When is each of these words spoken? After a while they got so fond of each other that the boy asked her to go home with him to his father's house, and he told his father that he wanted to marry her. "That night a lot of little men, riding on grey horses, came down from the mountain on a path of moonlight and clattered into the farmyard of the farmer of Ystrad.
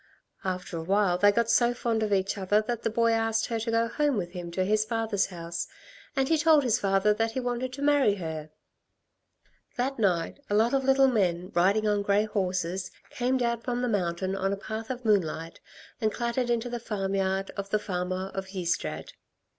After 0.43 0.77
a 0.77 0.81
while 0.83 1.19
they 1.19 1.31
got 1.31 1.47
so 1.47 1.75
fond 1.75 2.01
of 2.01 2.11
each 2.11 2.35
other 2.35 2.59
that 2.63 2.81
the 2.81 2.89
boy 2.89 3.11
asked 3.11 3.45
her 3.49 3.59
to 3.59 3.69
go 3.69 3.87
home 3.87 4.17
with 4.17 4.31
him 4.31 4.49
to 4.49 4.63
his 4.65 4.83
father's 4.83 5.27
house, 5.27 5.67
and 6.15 6.27
he 6.27 6.39
told 6.39 6.63
his 6.63 6.79
father 6.79 7.13
that 7.13 7.33
he 7.33 7.39
wanted 7.39 7.71
to 7.73 7.83
marry 7.83 8.15
her. 8.15 8.49
"That 9.77 9.99
night 9.99 10.39
a 10.49 10.55
lot 10.55 10.73
of 10.73 10.83
little 10.85 11.07
men, 11.07 11.51
riding 11.53 11.87
on 11.87 12.01
grey 12.01 12.23
horses, 12.25 12.89
came 13.11 13.37
down 13.37 13.61
from 13.61 13.83
the 13.83 13.87
mountain 13.87 14.35
on 14.35 14.51
a 14.51 14.57
path 14.57 14.89
of 14.89 15.05
moonlight 15.05 15.59
and 16.01 16.11
clattered 16.11 16.49
into 16.49 16.67
the 16.67 16.79
farmyard 16.79 17.51
of 17.51 17.69
the 17.69 17.77
farmer 17.77 18.31
of 18.33 18.55
Ystrad. 18.55 19.11